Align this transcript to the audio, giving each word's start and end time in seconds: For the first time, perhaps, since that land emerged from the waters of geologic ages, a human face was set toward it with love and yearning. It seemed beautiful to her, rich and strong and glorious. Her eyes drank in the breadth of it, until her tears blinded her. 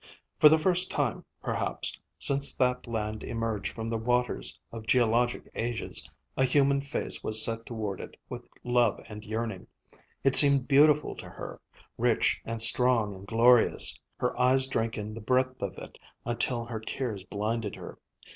For 0.39 0.49
the 0.49 0.57
first 0.57 0.89
time, 0.89 1.25
perhaps, 1.43 2.01
since 2.17 2.57
that 2.57 2.87
land 2.87 3.23
emerged 3.23 3.71
from 3.71 3.87
the 3.87 3.99
waters 3.99 4.59
of 4.71 4.87
geologic 4.87 5.47
ages, 5.53 6.09
a 6.35 6.43
human 6.43 6.81
face 6.81 7.23
was 7.23 7.45
set 7.45 7.67
toward 7.67 8.01
it 8.01 8.17
with 8.27 8.47
love 8.63 8.99
and 9.09 9.23
yearning. 9.23 9.67
It 10.23 10.35
seemed 10.35 10.67
beautiful 10.67 11.15
to 11.17 11.29
her, 11.29 11.61
rich 11.99 12.41
and 12.45 12.63
strong 12.63 13.13
and 13.13 13.27
glorious. 13.27 14.01
Her 14.17 14.35
eyes 14.39 14.65
drank 14.65 14.97
in 14.97 15.13
the 15.13 15.21
breadth 15.21 15.61
of 15.61 15.77
it, 15.77 15.99
until 16.25 16.65
her 16.65 16.79
tears 16.79 17.23
blinded 17.23 17.75
her. 17.75 17.99